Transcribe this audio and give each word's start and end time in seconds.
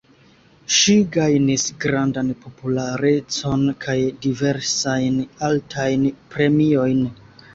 Ŝi 0.75 0.93
gajnis 1.15 1.65
grandan 1.83 2.31
popularecon 2.45 3.67
kaj 3.85 3.97
diversajn 4.25 5.19
altajn 5.49 6.09
premiojn. 6.35 7.07